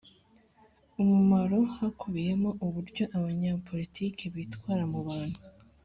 Umumaro 1.01 1.59
hakubiyemo 1.75 2.49
uburyo 2.65 3.03
abanyapolitiki 3.17 4.23
bitwara 4.35 4.83
mubantu 4.93 5.39